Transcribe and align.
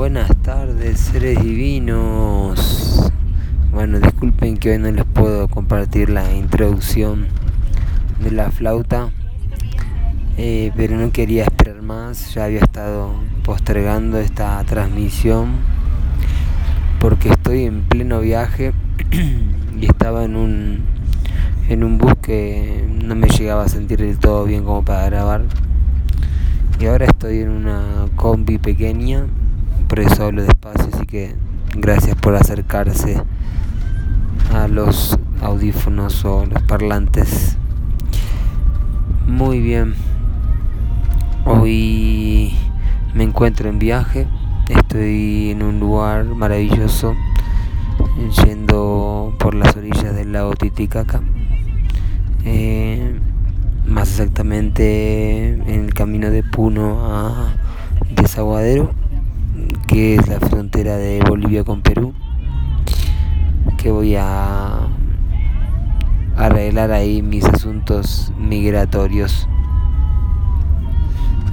Buenas 0.00 0.34
tardes, 0.38 0.98
seres 0.98 1.42
divinos. 1.42 3.12
Bueno, 3.70 4.00
disculpen 4.00 4.56
que 4.56 4.70
hoy 4.70 4.78
no 4.78 4.90
les 4.90 5.04
puedo 5.04 5.46
compartir 5.46 6.08
la 6.08 6.32
introducción 6.32 7.26
de 8.18 8.30
la 8.30 8.50
flauta, 8.50 9.10
eh, 10.38 10.72
pero 10.74 10.96
no 10.96 11.12
quería 11.12 11.42
esperar 11.42 11.82
más. 11.82 12.32
Ya 12.32 12.44
había 12.44 12.60
estado 12.60 13.12
postergando 13.44 14.18
esta 14.18 14.64
transmisión 14.64 15.56
porque 16.98 17.28
estoy 17.28 17.64
en 17.64 17.82
pleno 17.82 18.20
viaje 18.20 18.72
y 19.78 19.84
estaba 19.84 20.24
en 20.24 20.34
un 20.34 20.84
en 21.68 21.84
un 21.84 21.98
bus 21.98 22.14
que 22.22 22.88
no 23.04 23.14
me 23.16 23.28
llegaba 23.28 23.64
a 23.64 23.68
sentir 23.68 23.98
del 23.98 24.18
todo 24.18 24.46
bien 24.46 24.64
como 24.64 24.82
para 24.82 25.04
grabar. 25.04 25.42
Y 26.80 26.86
ahora 26.86 27.04
estoy 27.04 27.40
en 27.40 27.50
una 27.50 28.06
combi 28.16 28.56
pequeña, 28.56 29.26
por 29.90 29.98
eso 29.98 30.26
hablo 30.26 30.42
despacio, 30.42 30.88
así 30.94 31.04
que 31.04 31.34
gracias 31.74 32.14
por 32.14 32.36
acercarse 32.36 33.20
a 34.54 34.68
los 34.68 35.18
audífonos 35.42 36.24
o 36.24 36.46
los 36.46 36.62
parlantes. 36.62 37.56
Muy 39.26 39.58
bien. 39.58 39.96
Hoy 41.44 42.54
me 43.14 43.24
encuentro 43.24 43.68
en 43.68 43.80
viaje, 43.80 44.28
estoy 44.68 45.50
en 45.50 45.64
un 45.64 45.80
lugar 45.80 46.24
maravilloso, 46.24 47.16
yendo 48.46 49.34
por 49.40 49.56
las 49.56 49.76
orillas 49.76 50.14
del 50.14 50.32
lago 50.32 50.54
Titicaca. 50.54 51.20
Eh, 52.44 53.18
más 53.88 54.08
exactamente 54.10 55.48
en 55.48 55.84
el 55.86 55.94
camino 55.94 56.30
de 56.30 56.44
Puno 56.44 57.04
a 57.12 57.54
Desaguadero, 58.14 58.94
que 59.86 60.16
es 60.16 60.28
la 60.28 60.40
frontera 60.40 60.96
de 60.96 61.20
Bolivia 61.26 61.64
con 61.64 61.82
Perú, 61.82 62.14
que 63.76 63.90
voy 63.90 64.16
a 64.16 64.88
arreglar 66.36 66.92
ahí 66.92 67.22
mis 67.22 67.44
asuntos 67.44 68.32
migratorios, 68.38 69.48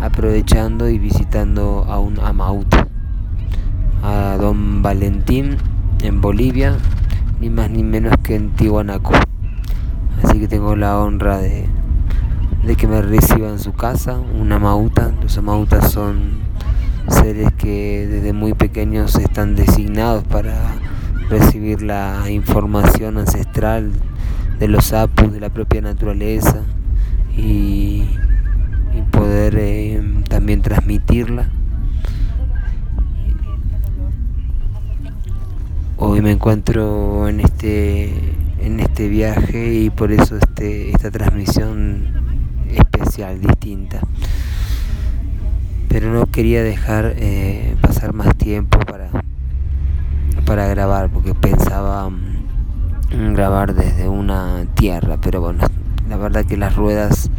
aprovechando 0.02 0.89
y 0.89 0.99
visitando 0.99 1.85
a 1.89 1.99
un 1.99 2.19
amauto, 2.19 2.77
a 4.03 4.37
don 4.39 4.81
Valentín 4.81 5.57
en 6.02 6.21
Bolivia, 6.21 6.75
ni 7.39 7.49
más 7.49 7.69
ni 7.69 7.83
menos 7.83 8.15
que 8.23 8.35
en 8.35 8.52
Tihuanaco. 8.52 9.13
Así 10.23 10.39
que 10.39 10.47
tengo 10.47 10.75
la 10.75 10.99
honra 10.99 11.37
de 11.37 11.67
de 12.67 12.75
que 12.75 12.85
me 12.85 13.02
reciba 13.02 13.47
en 13.47 13.59
su 13.59 13.71
casa, 13.71 14.19
una 14.19 14.59
mauta. 14.59 15.13
Los 15.21 15.37
amautas 15.37 15.89
son 15.89 16.39
seres 17.07 17.53
que 17.67 18.07
desde 18.09 18.31
muy 18.31 18.53
pequeños 18.53 19.15
están 19.15 19.55
designados 19.55 20.23
para 20.23 20.55
recibir 21.29 21.81
la 21.81 22.31
información 22.31 23.17
ancestral 23.17 23.91
de 24.57 24.69
los 24.69 24.93
apus, 24.93 25.33
de 25.33 25.41
la 25.41 25.49
propia 25.49 25.81
naturaleza 25.81 26.63
y, 27.35 28.05
poder 29.11 29.55
eh, 29.57 30.01
también 30.29 30.61
transmitirla. 30.61 31.49
Hoy 35.97 36.21
me 36.21 36.31
encuentro 36.31 37.27
en 37.27 37.41
este 37.41 38.13
en 38.61 38.79
este 38.79 39.09
viaje 39.09 39.73
y 39.73 39.89
por 39.89 40.13
eso 40.13 40.37
este, 40.37 40.91
esta 40.91 41.11
transmisión 41.11 42.07
especial, 42.69 43.41
distinta. 43.41 43.99
Pero 45.99 46.13
no 46.13 46.27
quería 46.27 46.61
dejar 46.61 47.15
eh, 47.17 47.75
pasar 47.81 48.13
más 48.13 48.35
tiempo 48.37 48.77
para, 48.77 49.09
para 50.45 50.67
grabar, 50.67 51.09
porque 51.09 51.33
pensaba 51.33 52.07
mm, 52.07 53.33
grabar 53.33 53.73
desde 53.73 54.07
una 54.07 54.67
tierra, 54.75 55.17
pero 55.19 55.41
bueno, 55.41 55.63
la 56.07 56.17
verdad 56.17 56.45
que 56.45 56.55
las 56.55 56.75
ruedas 56.75 57.31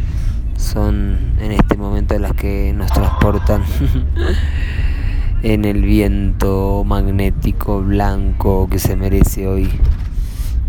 son 0.57 1.37
en 1.39 1.53
este 1.53 1.77
momento 1.77 2.19
las 2.19 2.33
que 2.33 2.73
nos 2.75 2.91
transportan 2.91 3.63
en 5.41 5.63
el 5.63 5.81
viento 5.81 6.83
magnético 6.85 7.81
blanco 7.81 8.67
que 8.69 8.79
se 8.79 8.97
merece 8.97 9.47
hoy 9.47 9.69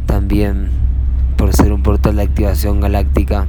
también 0.06 0.68
por 1.36 1.52
ser 1.52 1.72
un 1.72 1.82
portal 1.82 2.14
de 2.14 2.22
activación 2.22 2.80
galáctica 2.80 3.48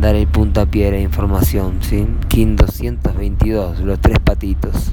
dar 0.00 0.14
el 0.14 0.26
puntapié 0.26 0.88
a 0.88 0.98
información, 0.98 1.78
¿sí? 1.80 2.06
KIN 2.28 2.56
222, 2.56 3.80
los 3.80 4.00
tres 4.00 4.18
patitos. 4.18 4.92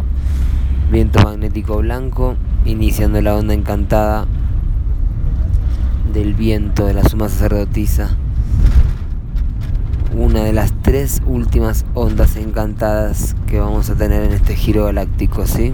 Viento 0.91 1.21
magnético 1.23 1.77
blanco, 1.77 2.35
iniciando 2.65 3.21
la 3.21 3.35
onda 3.35 3.53
encantada 3.53 4.25
del 6.13 6.33
viento 6.33 6.85
de 6.85 6.93
la 6.93 7.03
suma 7.03 7.29
sacerdotisa. 7.29 8.17
Una 10.13 10.43
de 10.43 10.51
las 10.51 10.73
tres 10.81 11.21
últimas 11.25 11.85
ondas 11.93 12.35
encantadas 12.35 13.35
que 13.47 13.59
vamos 13.59 13.89
a 13.89 13.95
tener 13.95 14.23
en 14.23 14.33
este 14.33 14.55
giro 14.55 14.85
galáctico, 14.85 15.45
¿sí? 15.45 15.73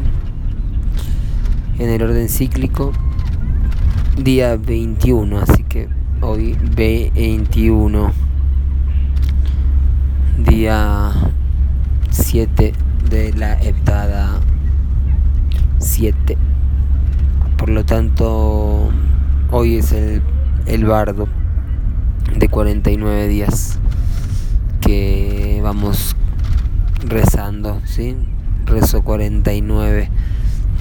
En 1.79 1.89
el 1.89 2.03
orden 2.03 2.29
cíclico, 2.29 2.91
día 4.21 4.57
21, 4.57 5.39
así 5.39 5.63
que 5.63 5.89
hoy 6.21 6.55
21 6.75 8.32
día 10.37 11.11
7 12.09 12.73
de 13.09 13.33
la 13.33 13.53
heptada 13.61 14.39
7 15.77 16.37
por 17.57 17.69
lo 17.69 17.85
tanto 17.85 18.89
hoy 19.51 19.75
es 19.75 19.91
el, 19.91 20.23
el 20.65 20.85
bardo 20.85 21.27
de 22.35 22.49
49 22.49 23.27
días 23.27 23.79
que 24.81 25.59
vamos 25.63 26.15
rezando 27.05 27.79
¿sí? 27.85 28.15
rezo 28.65 29.03
49 29.03 30.09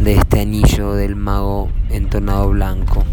de 0.03 0.15
este 0.15 0.41
anillo 0.41 0.95
del 0.95 1.15
mago 1.15 1.69
entonado 1.91 2.49
blanco 2.51 3.05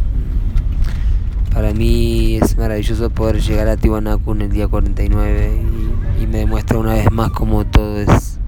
para 1.54 1.74
mí 1.74 2.40
es 2.42 2.58
maravilloso 2.58 3.10
poder 3.10 3.42
llegar 3.42 3.68
a 3.68 3.76
Tiwanaku 3.76 4.32
en 4.32 4.42
el 4.44 4.52
día 4.52 4.68
49 4.70 5.79
y, 6.20 6.28
me 6.28 6.40
demuestra 6.40 6.78
una 6.78 6.94
vez 6.94 7.12
más 7.12 7.32
como 7.32 7.66
todo 7.66 8.00
es, 8.00 8.40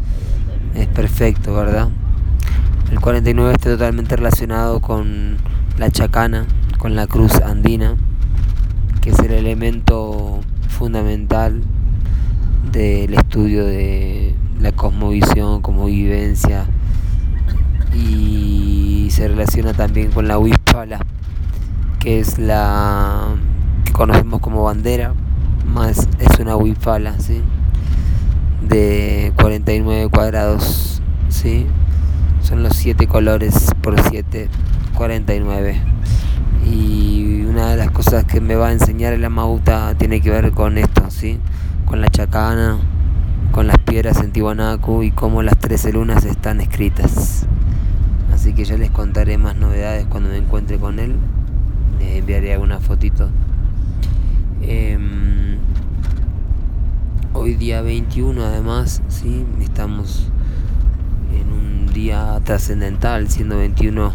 es 0.75 0.87
perfecto, 0.87 1.53
¿verdad? 1.53 1.89
El 2.91 2.99
49 2.99 3.53
está 3.53 3.71
totalmente 3.71 4.15
relacionado 4.15 4.81
con 4.81 5.37
la 5.77 5.89
chacana, 5.89 6.45
con 6.77 6.95
la 6.95 7.07
cruz 7.07 7.35
andina, 7.41 7.95
que 9.01 9.11
es 9.11 9.19
el 9.19 9.31
elemento 9.31 10.41
fundamental 10.67 11.61
del 12.71 13.13
estudio 13.13 13.65
de 13.65 14.35
la 14.59 14.71
cosmovisión 14.71 15.61
como 15.61 15.85
vivencia 15.85 16.65
y 17.93 19.07
se 19.11 19.27
relaciona 19.27 19.73
también 19.73 20.11
con 20.11 20.27
la 20.27 20.37
Huispala 20.37 20.99
que 22.01 22.19
es 22.19 22.39
la 22.39 23.35
que 23.85 23.93
conocemos 23.93 24.41
como 24.41 24.63
bandera, 24.63 25.13
más 25.67 26.09
es 26.19 26.39
una 26.39 26.55
wifala, 26.55 27.19
¿sí? 27.19 27.43
De 28.61 29.33
49 29.37 30.09
cuadrados, 30.09 31.01
¿sí? 31.29 31.65
son 32.41 32.63
los 32.63 32.75
7 32.75 33.07
colores 33.07 33.67
por 33.81 34.01
7, 34.01 34.49
49. 34.95 35.81
Y 36.65 37.43
una 37.43 37.71
de 37.71 37.77
las 37.77 37.91
cosas 37.91 38.23
que 38.25 38.39
me 38.41 38.55
va 38.55 38.67
a 38.67 38.71
enseñar 38.71 39.17
la 39.17 39.29
Mauta 39.29 39.95
tiene 39.95 40.21
que 40.21 40.29
ver 40.29 40.51
con 40.51 40.77
esto, 40.77 41.09
¿sí? 41.09 41.39
con 41.85 42.01
la 42.01 42.07
chacana, 42.07 42.77
con 43.51 43.67
las 43.67 43.77
piedras 43.79 44.19
en 44.19 44.31
Tiwanaku 44.31 45.03
y 45.03 45.11
cómo 45.11 45.41
las 45.43 45.57
13 45.57 45.93
lunas 45.93 46.25
están 46.25 46.61
escritas. 46.61 47.45
Así 48.33 48.53
que 48.53 48.65
ya 48.65 48.77
les 48.77 48.91
contaré 48.91 49.37
más 49.37 49.55
novedades 49.55 50.05
cuando 50.07 50.29
me 50.29 50.37
encuentre 50.37 50.77
con 50.77 50.99
él 50.99 51.15
enviaré 52.17 52.53
alguna 52.53 52.79
fotito. 52.79 53.29
Em, 54.61 55.40
hoy 57.41 57.55
día 57.55 57.81
21 57.81 58.45
además, 58.45 59.01
¿sí? 59.07 59.43
estamos 59.61 60.27
en 61.33 61.51
un 61.51 61.91
día 61.91 62.39
trascendental, 62.43 63.29
siendo 63.29 63.57
21 63.57 64.13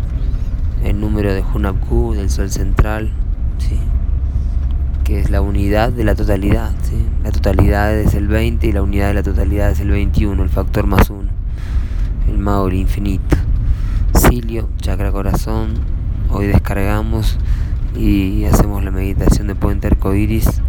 el 0.84 1.00
número 1.00 1.34
de 1.34 1.42
Hunabku, 1.42 2.14
del 2.14 2.30
Sol 2.30 2.52
Central, 2.52 3.10
¿sí? 3.58 3.80
que 5.02 5.18
es 5.18 5.30
la 5.30 5.40
unidad 5.40 5.90
de 5.90 6.04
la 6.04 6.14
totalidad. 6.14 6.70
¿sí? 6.84 7.04
La 7.24 7.32
totalidad 7.32 7.98
es 7.98 8.14
el 8.14 8.28
20 8.28 8.64
y 8.64 8.70
la 8.70 8.82
unidad 8.82 9.08
de 9.08 9.14
la 9.14 9.24
totalidad 9.24 9.72
es 9.72 9.80
el 9.80 9.90
21, 9.90 10.40
el 10.40 10.48
factor 10.48 10.86
más 10.86 11.10
1, 11.10 11.28
el 12.28 12.38
Maori 12.38 12.78
infinito. 12.78 13.36
Silio, 14.14 14.68
chakra 14.76 15.10
corazón, 15.10 15.74
hoy 16.30 16.46
descargamos 16.46 17.38
y 17.96 18.44
hacemos 18.44 18.84
la 18.84 18.92
meditación 18.92 19.48
de 19.48 19.56
puente 19.56 19.88
arcoiris 19.88 20.62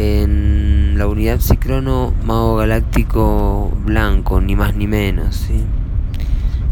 en 0.00 0.94
la 0.96 1.06
unidad 1.06 1.40
psicrono 1.40 2.14
mago 2.24 2.56
galáctico 2.56 3.70
blanco, 3.84 4.40
ni 4.40 4.56
más 4.56 4.74
ni 4.74 4.86
menos, 4.86 5.36
¿sí? 5.36 5.62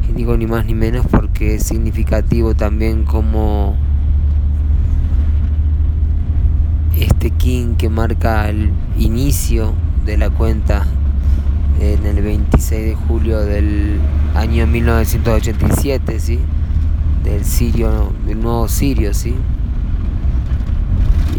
Y 0.08 0.12
digo 0.12 0.36
ni 0.38 0.46
más 0.46 0.64
ni 0.64 0.74
menos 0.74 1.06
porque 1.10 1.56
es 1.56 1.64
significativo 1.64 2.54
también 2.54 3.04
como 3.04 3.76
este 6.98 7.30
king 7.30 7.74
que 7.76 7.90
marca 7.90 8.48
el 8.48 8.70
inicio 8.96 9.74
de 10.06 10.16
la 10.16 10.30
cuenta 10.30 10.86
en 11.80 12.06
el 12.06 12.22
26 12.22 12.86
de 12.86 12.94
julio 12.94 13.40
del 13.40 14.00
año 14.34 14.66
1987, 14.66 16.18
¿sí? 16.18 16.38
Del 17.24 17.44
Sirio, 17.44 18.10
del 18.26 18.40
nuevo 18.40 18.68
Sirio, 18.68 19.12
¿sí? 19.12 19.34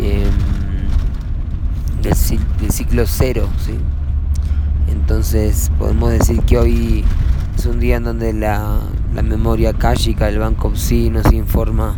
Em, 0.01 0.30
del, 2.01 2.71
ciclo 2.89 3.06
cero, 3.06 3.47
¿sí? 3.63 3.75
Entonces 4.91 5.69
podemos 5.77 6.09
decir 6.09 6.41
que 6.41 6.57
hoy 6.57 7.06
es 7.56 7.68
un 7.68 7.80
día 7.80 7.97
en 7.97 8.03
donde 8.03 8.33
la, 8.33 8.80
memoria 9.24 9.74
káshica, 9.74 10.27
el 10.27 10.39
Banco 10.39 10.75
Psi 10.75 11.12
nos 11.12 11.31
informa 11.31 11.97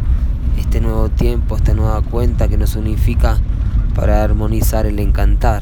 este 0.57 0.81
nuevo 0.81 1.07
tiempo, 1.07 1.55
esta 1.55 1.73
nueva 1.73 2.01
cuenta 2.01 2.49
que 2.49 2.57
nos 2.57 2.75
unifica 2.75 3.37
para 3.95 4.21
armonizar 4.21 4.85
el 4.85 4.99
encantar, 4.99 5.61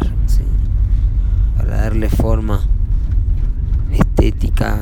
para 1.58 1.82
darle 1.82 2.10
forma 2.10 2.62
estética 3.92 4.80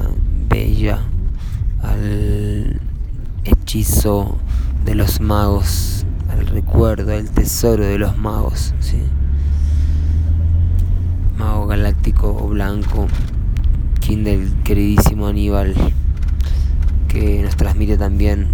bella 0.47 0.99
al 1.83 2.79
hechizo 3.43 4.37
de 4.85 4.95
los 4.95 5.19
magos, 5.19 6.05
al 6.29 6.47
recuerdo, 6.47 7.13
al 7.13 7.29
tesoro 7.31 7.83
de 7.83 7.97
los 7.97 8.17
magos. 8.17 8.73
Mago 8.79 9.16
galáctico 11.67 12.35
o 12.35 12.47
blanco, 12.47 13.07
quien 13.99 14.23
del 14.23 14.51
queridísimo 14.63 15.27
Aníbal, 15.27 15.75
que 17.07 17.41
nos 17.43 17.55
transmite 17.55 17.97
también 17.97 18.47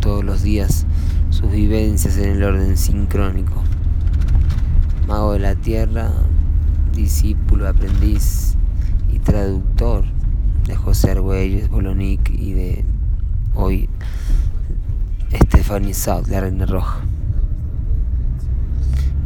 todos 0.00 0.24
los 0.24 0.42
días 0.42 0.86
sus 1.30 1.50
vivencias 1.50 2.16
en 2.18 2.30
el 2.30 2.44
orden 2.44 2.76
sincrónico 2.76 3.62
mago 5.06 5.32
de 5.32 5.40
la 5.40 5.54
tierra, 5.54 6.10
discípulo, 6.94 7.68
aprendiz 7.68 8.54
y 9.12 9.18
traductor 9.18 10.04
de 10.66 10.76
José 10.76 11.10
Argüelles, 11.10 11.68
Bolonic 11.68 12.30
y 12.30 12.52
de 12.52 12.84
hoy 13.54 13.88
Stephanie 15.34 15.92
South, 15.94 16.28
la 16.28 16.40
Reina 16.40 16.66
Roja. 16.66 17.00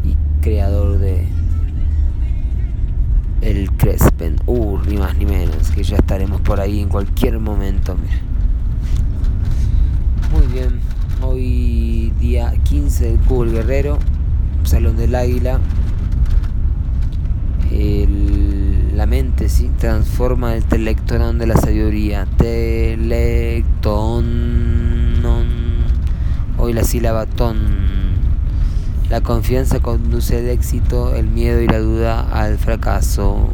Y 0.02 0.17
creador 0.43 0.99
de 0.99 1.28
el 3.46 3.70
Crespen, 3.72 4.37
uh, 4.46 4.78
ni 4.88 4.96
más 4.96 5.16
ni 5.16 5.26
menos, 5.26 5.70
que 5.70 5.82
ya 5.82 5.96
estaremos 5.96 6.40
por 6.40 6.60
ahí 6.60 6.81
en 6.81 6.88
cualquier 6.88 7.38
momento. 7.38 7.96
Muy 10.32 10.46
bien, 10.52 10.81
hoy 11.22 12.12
día 12.19 12.52
15 12.64 13.12
del 13.12 13.19
Cubo 13.20 13.44
Guerrero 13.44 13.98
Salón 14.64 14.96
del 14.96 15.14
Águila, 15.14 15.60
la 18.96 19.04
mente 19.04 19.49
¿sí? 19.49 19.70
transforma 19.78 20.54
el 20.54 20.64
telectonón 20.64 21.38
de 21.38 21.46
la 21.46 21.56
sabiduría. 21.56 22.26
Telecton. 22.38 24.25
Hoy 26.58 26.72
la 26.72 26.82
sílaba 26.82 27.26
ton. 27.26 27.85
La 29.08 29.20
confianza 29.20 29.78
conduce 29.78 30.38
al 30.38 30.48
éxito, 30.48 31.14
el 31.14 31.28
miedo 31.28 31.60
y 31.60 31.68
la 31.68 31.78
duda 31.78 32.28
al 32.32 32.58
fracaso. 32.58 33.48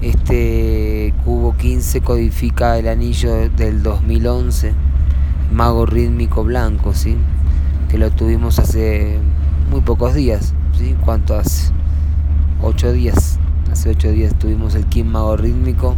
Este 0.00 1.12
cubo 1.24 1.54
15 1.56 2.00
codifica 2.00 2.78
el 2.78 2.88
anillo 2.88 3.50
del 3.50 3.82
2011, 3.82 4.72
mago 5.52 5.84
rítmico 5.84 6.44
blanco, 6.44 6.94
¿sí? 6.94 7.16
que 7.88 7.98
lo 7.98 8.10
tuvimos 8.10 8.58
hace 8.58 9.18
muy 9.70 9.80
pocos 9.80 10.14
días, 10.14 10.54
¿sí? 10.76 10.94
¿Cuánto 11.04 11.36
hace? 11.36 11.72
Ocho 12.62 12.92
días. 12.92 13.38
Hace 13.72 13.90
ocho 13.90 14.10
días 14.10 14.34
tuvimos 14.38 14.74
el 14.74 14.86
Kim 14.86 15.08
Mago 15.08 15.36
Rítmico, 15.36 15.94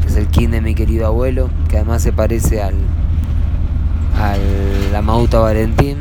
que 0.00 0.08
es 0.08 0.16
el 0.16 0.28
Kim 0.28 0.50
de 0.50 0.60
mi 0.60 0.74
querido 0.74 1.06
abuelo, 1.06 1.50
que 1.68 1.76
además 1.76 2.02
se 2.02 2.12
parece 2.12 2.62
al, 2.62 2.74
al 4.18 4.94
Amauta 4.94 5.38
Valentín, 5.38 5.98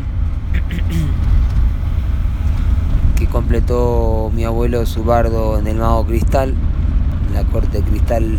que 3.18 3.27
completó 3.27 4.31
mi 4.33 4.44
abuelo 4.44 4.85
su 4.85 5.03
bardo 5.03 5.59
en 5.59 5.68
el 5.68 5.77
Mago 5.77 6.06
Cristal, 6.06 6.53
en 7.27 7.33
la 7.33 7.44
corte 7.45 7.81
cristal 7.81 8.38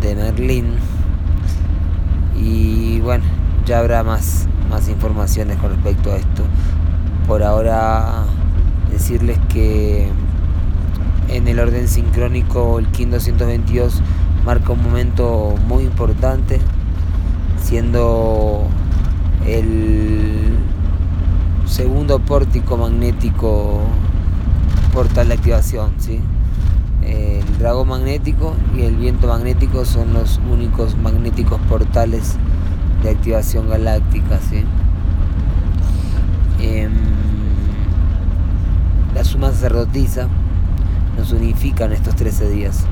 de 0.00 0.14
Merlín. 0.14 0.74
Y 2.36 3.00
bueno, 3.00 3.24
ya 3.66 3.80
habrá 3.80 4.02
más, 4.02 4.48
más 4.68 4.88
informaciones 4.88 5.58
con 5.58 5.70
respecto 5.70 6.12
a 6.12 6.16
esto. 6.16 6.44
Por 7.26 7.42
ahora 7.42 8.24
decirles 8.90 9.38
que 9.48 10.08
en 11.28 11.46
el 11.46 11.60
orden 11.60 11.86
sincrónico 11.86 12.78
el 12.78 12.88
KIN 12.88 13.10
222 13.10 14.02
marca 14.44 14.72
un 14.72 14.82
momento 14.82 15.54
muy 15.68 15.84
importante, 15.84 16.60
siendo 17.62 18.66
el 19.46 20.59
segundo 21.70 22.18
pórtico 22.18 22.76
magnético 22.76 23.80
portal 24.92 25.28
de 25.28 25.34
activación. 25.34 25.92
¿sí? 25.98 26.20
El 27.02 27.58
dragón 27.58 27.88
magnético 27.88 28.54
y 28.76 28.82
el 28.82 28.96
viento 28.96 29.28
magnético 29.28 29.84
son 29.84 30.12
los 30.12 30.40
únicos 30.50 30.96
magnéticos 30.96 31.60
portales 31.68 32.36
de 33.02 33.10
activación 33.10 33.68
galáctica, 33.68 34.38
¿sí? 34.50 34.64
Em, 36.60 36.92
la 39.14 39.24
suma 39.24 39.50
sacerdotisa 39.50 40.28
nos 41.16 41.32
unifica 41.32 41.84
en 41.84 41.92
estos 41.92 42.16
13 42.16 42.50
días. 42.50 42.84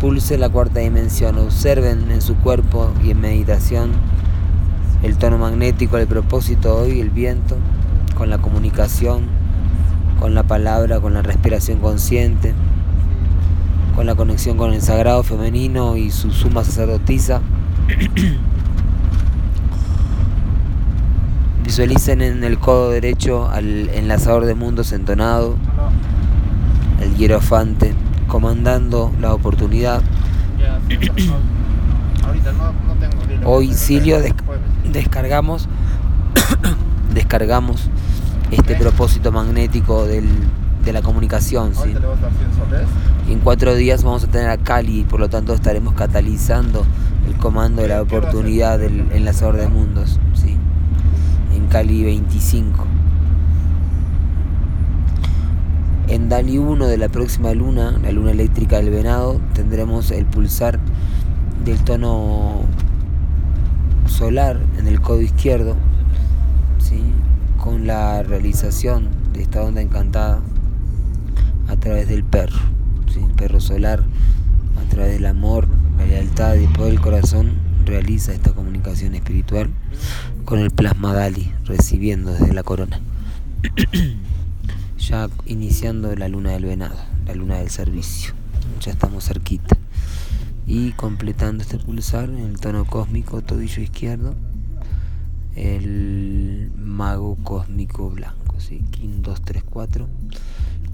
Pulse 0.00 0.38
la 0.38 0.50
cuarta 0.50 0.80
dimensión, 0.80 1.38
observen 1.38 2.10
en 2.10 2.20
su 2.20 2.36
cuerpo 2.36 2.92
y 3.02 3.10
en 3.10 3.20
meditación 3.20 3.92
el 5.02 5.16
tono 5.16 5.38
magnético, 5.38 5.96
el 5.98 6.06
propósito 6.06 6.76
hoy, 6.76 7.00
el 7.00 7.10
viento, 7.10 7.56
con 8.16 8.30
la 8.30 8.38
comunicación, 8.38 9.26
con 10.18 10.34
la 10.34 10.42
palabra, 10.42 10.98
con 11.00 11.14
la 11.14 11.22
respiración 11.22 11.78
consciente, 11.78 12.54
con 13.94 14.06
la 14.06 14.14
conexión 14.16 14.56
con 14.56 14.72
el 14.72 14.82
sagrado 14.82 15.22
femenino 15.22 15.96
y 15.96 16.10
su 16.10 16.32
suma 16.32 16.64
sacerdotisa. 16.64 17.40
Visualicen 21.64 22.22
en 22.22 22.42
el 22.42 22.58
codo 22.58 22.90
derecho 22.90 23.48
al 23.48 23.90
enlazador 23.90 24.46
de 24.46 24.54
mundos 24.54 24.92
entonado, 24.92 25.56
el 27.00 27.14
hierofante, 27.16 27.94
comandando 28.28 29.12
la 29.20 29.34
oportunidad. 29.34 30.02
Hoy, 33.44 33.74
Silio, 33.74 34.18
descargamos, 34.92 35.68
descargamos 37.14 37.90
este 38.50 38.76
propósito 38.76 39.32
magnético 39.32 40.06
del, 40.06 40.26
de 40.84 40.92
la 40.92 41.02
comunicación. 41.02 41.74
¿sí? 41.74 41.94
En 43.28 43.40
cuatro 43.40 43.74
días 43.74 44.04
vamos 44.04 44.24
a 44.24 44.28
tener 44.28 44.50
a 44.50 44.58
Cali, 44.58 45.04
por 45.04 45.20
lo 45.20 45.28
tanto 45.28 45.54
estaremos 45.54 45.94
catalizando 45.94 46.84
el 47.28 47.36
comando 47.36 47.82
de 47.82 47.88
la 47.88 48.02
oportunidad 48.02 48.78
del 48.78 49.10
enlazador 49.12 49.56
de 49.56 49.68
mundos. 49.68 50.20
¿sí? 50.34 50.56
Cali 51.68 52.04
25. 52.04 52.84
En 56.08 56.28
Dali 56.28 56.58
1 56.58 56.86
de 56.86 56.96
la 56.96 57.08
próxima 57.08 57.52
luna, 57.52 57.98
la 58.02 58.12
luna 58.12 58.30
eléctrica 58.30 58.76
del 58.76 58.90
venado, 58.90 59.40
tendremos 59.52 60.10
el 60.12 60.26
pulsar 60.26 60.78
del 61.64 61.82
tono 61.82 62.62
solar 64.06 64.60
en 64.78 64.86
el 64.86 65.00
codo 65.00 65.20
izquierdo. 65.20 65.76
Con 67.66 67.84
la 67.84 68.22
realización 68.22 69.08
de 69.32 69.42
esta 69.42 69.60
onda 69.60 69.82
encantada 69.82 70.40
a 71.66 71.74
través 71.74 72.06
del 72.06 72.22
perro, 72.22 72.60
¿sí? 73.12 73.18
el 73.18 73.34
perro 73.34 73.60
solar, 73.60 74.04
a 74.76 74.88
través 74.88 75.14
del 75.14 75.26
amor, 75.26 75.66
la 75.98 76.06
lealtad 76.06 76.54
y 76.54 76.62
el 76.62 76.72
poder 76.72 76.92
del 76.92 77.00
corazón, 77.00 77.54
realiza 77.84 78.32
esta 78.32 78.52
comunicación 78.52 79.16
espiritual 79.16 79.68
con 80.44 80.60
el 80.60 80.70
plasma 80.70 81.12
Dali 81.12 81.52
recibiendo 81.64 82.30
desde 82.30 82.54
la 82.54 82.62
corona. 82.62 83.00
ya 84.96 85.28
iniciando 85.44 86.14
la 86.14 86.28
luna 86.28 86.52
del 86.52 86.66
venado, 86.66 87.00
la 87.26 87.34
luna 87.34 87.56
del 87.56 87.70
servicio. 87.70 88.32
Ya 88.80 88.92
estamos 88.92 89.24
cerquita. 89.24 89.76
Y 90.68 90.92
completando 90.92 91.64
este 91.64 91.78
pulsar 91.78 92.28
en 92.28 92.44
el 92.44 92.60
tono 92.60 92.84
cósmico, 92.84 93.42
tobillo 93.42 93.82
izquierdo, 93.82 94.36
el 95.56 96.70
mago 96.76 97.36
cósmico 97.42 98.10
blanco. 98.10 98.60
¿sí? 98.60 98.84
King 98.90 99.22
234, 99.22 100.06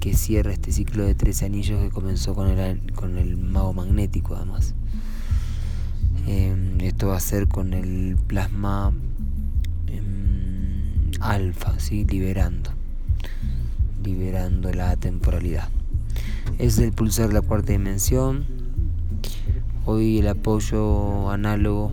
que 0.00 0.14
cierra 0.14 0.52
este 0.52 0.72
ciclo 0.72 1.04
de 1.04 1.14
13 1.14 1.46
anillos 1.46 1.82
que 1.82 1.90
comenzó 1.90 2.34
con 2.34 2.48
el, 2.48 2.92
con 2.92 3.18
el 3.18 3.36
mago 3.36 3.72
magnético 3.72 4.36
además. 4.36 4.74
Em, 6.26 6.80
esto 6.80 7.08
va 7.08 7.16
a 7.16 7.20
ser 7.20 7.48
con 7.48 7.74
el 7.74 8.16
plasma 8.28 8.92
em, 9.88 11.10
alfa, 11.20 11.78
¿sí? 11.80 12.04
liberando, 12.04 12.70
liberando 14.04 14.72
la 14.72 14.96
temporalidad. 14.96 15.68
Es 16.58 16.78
el 16.78 16.92
pulsar 16.92 17.28
de 17.28 17.34
la 17.34 17.40
cuarta 17.40 17.72
dimensión. 17.72 18.44
Hoy 19.84 20.18
el 20.18 20.28
apoyo 20.28 21.30
análogo 21.30 21.92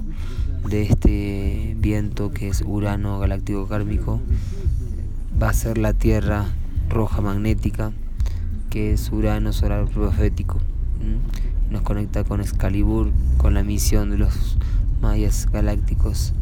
de 0.68 0.84
este 0.84 1.75
viento 1.80 2.32
que 2.32 2.50
es 2.50 2.63
Urano 2.66 3.20
galáctico 3.20 3.68
kármico 3.68 4.20
va 5.42 5.50
a 5.50 5.54
ser 5.54 5.78
la 5.78 5.94
Tierra 5.94 6.46
roja 6.89 7.22
magnética 7.22 7.92
que 8.70 8.94
es 8.94 9.12
Urano 9.12 9.51
solar 9.51 9.86
profético. 9.86 10.60
Nos 11.72 11.82
conecta 11.82 12.24
con 12.24 12.42
Excalibur, 12.42 13.12
con 13.38 13.54
la 13.54 13.63
misión 13.63 14.10
de 14.12 14.18
los 14.18 14.58
mayas 15.01 15.48
galácticos 15.51 16.34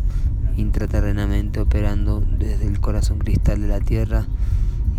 intraterrenamente 0.57 1.59
operando 1.59 2.23
desde 2.39 2.67
el 2.67 2.79
corazón 2.79 3.19
cristal 3.19 3.61
de 3.61 3.67
la 3.67 3.79
Tierra 3.79 4.25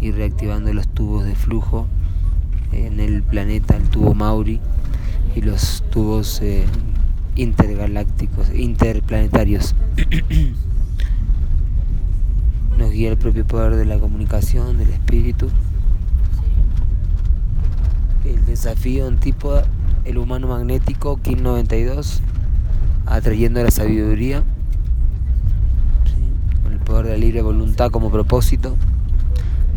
y 0.01 0.13
reactivando 0.13 0.73
los 0.73 0.89
tubos 0.89 1.25
de 1.25 1.35
flujo 1.35 1.87
en 2.73 3.01
el 3.01 3.23
planeta, 3.23 3.77
el 3.77 3.89
tubo 3.89 4.15
Mauri 4.15 4.61
y 5.35 5.41
los 5.41 5.83
tubos 5.91 6.41
eh, 6.43 6.65
intergalácticos, 7.38 8.52
interplanetarios. 8.54 9.75
Nos 12.78 12.90
guía 12.90 13.11
el 13.11 13.16
propio 13.16 13.47
poder 13.47 13.76
de 13.76 13.87
la 13.87 13.99
comunicación, 13.99 14.76
del 14.78 14.90
espíritu. 14.90 15.49
El 18.25 18.45
desafío 18.45 19.07
en 19.07 19.18
tipo 19.18 19.62
el 20.04 20.18
humano 20.18 20.49
magnético 20.49 21.18
KIN 21.23 21.42
92, 21.42 22.21
atrayendo 23.07 23.62
la 23.62 23.71
sabiduría, 23.71 24.42
con 26.62 26.73
el 26.73 26.78
poder 26.80 27.07
de 27.07 27.12
la 27.12 27.18
libre 27.18 27.42
voluntad 27.42 27.90
como 27.90 28.11
propósito, 28.11 28.76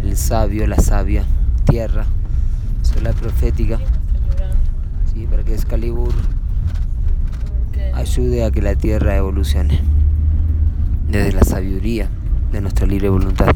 el 0.04 0.18
sabio, 0.18 0.66
la 0.68 0.78
sabia, 0.78 1.26
tierra, 1.66 2.06
solar 2.82 3.14
profética, 3.14 3.80
¿sí? 5.14 5.28
para 5.30 5.44
que 5.44 5.54
Excalibur 5.54 6.14
ayude 7.94 8.44
a 8.44 8.52
que 8.52 8.62
la 8.62 8.76
Tierra 8.76 9.16
evolucione 9.16 9.80
desde 11.10 11.34
la 11.34 11.44
sabiduría 11.44 12.10
de 12.52 12.62
nuestra 12.62 12.88
libre 12.88 13.10
voluntad. 13.10 13.56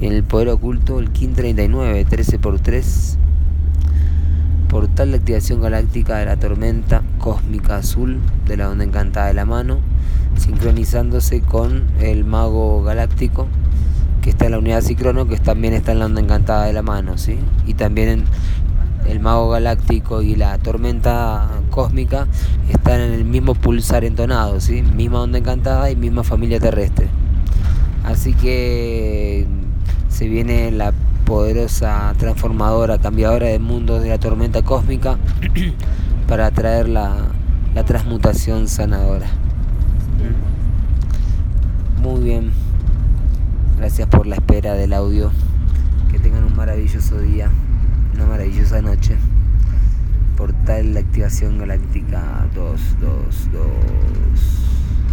En 0.00 0.12
el 0.12 0.24
poder 0.24 0.48
oculto, 0.48 0.98
el 0.98 1.10
KIN 1.10 1.34
39, 1.34 2.04
13 2.04 2.38
por 2.38 2.60
3, 2.60 3.18
portal 4.68 5.12
de 5.12 5.18
activación 5.18 5.60
galáctica 5.60 6.18
de 6.18 6.26
la 6.26 6.36
tormenta 6.36 7.02
cósmica 7.18 7.76
azul 7.76 8.18
de 8.46 8.56
la 8.56 8.70
onda 8.70 8.84
encantada 8.84 9.28
de 9.28 9.34
la 9.34 9.44
mano, 9.44 9.78
sincronizándose 10.36 11.40
con 11.40 11.84
el 12.00 12.24
mago 12.24 12.82
galáctico 12.82 13.46
que 14.20 14.30
está 14.30 14.46
en 14.46 14.52
la 14.52 14.58
unidad 14.58 14.80
Cicrono, 14.80 15.28
que 15.28 15.36
también 15.36 15.74
está 15.74 15.92
en 15.92 15.98
la 15.98 16.06
onda 16.06 16.20
encantada 16.20 16.64
de 16.64 16.72
la 16.72 16.82
mano, 16.82 17.18
¿sí? 17.18 17.38
Y 17.66 17.74
también 17.74 18.08
en 18.08 18.24
el 19.08 19.20
mago 19.20 19.50
galáctico 19.50 20.22
y 20.22 20.34
la 20.34 20.58
tormenta 20.58 21.48
cósmica 21.70 22.26
están 22.70 23.00
en 23.00 23.12
el 23.12 23.24
mismo 23.24 23.54
pulsar 23.54 24.04
entonado, 24.04 24.60
¿sí? 24.60 24.82
misma 24.82 25.22
onda 25.22 25.38
encantada 25.38 25.90
y 25.90 25.96
misma 25.96 26.22
familia 26.22 26.60
terrestre. 26.60 27.08
Así 28.04 28.34
que 28.34 29.46
se 30.08 30.28
viene 30.28 30.70
la 30.70 30.92
poderosa 31.24 32.14
transformadora, 32.18 32.98
cambiadora 32.98 33.46
de 33.46 33.58
mundos 33.58 34.02
de 34.02 34.10
la 34.10 34.18
tormenta 34.18 34.62
cósmica 34.62 35.18
para 36.28 36.50
traer 36.50 36.88
la, 36.88 37.16
la 37.74 37.84
transmutación 37.84 38.68
sanadora. 38.68 39.26
Muy 42.00 42.22
bien, 42.22 42.52
gracias 43.78 44.06
por 44.08 44.26
la 44.26 44.36
espera 44.36 44.74
del 44.74 44.92
audio. 44.92 45.30
Que 46.10 46.18
tengan 46.18 46.44
un 46.44 46.54
maravilloso 46.54 47.18
día 47.18 47.50
una 48.14 48.26
maravillosa 48.26 48.80
noche. 48.80 49.16
Portal 50.36 50.94
de 50.94 51.00
activación 51.00 51.58
galáctica 51.58 52.46
222. 52.54 54.63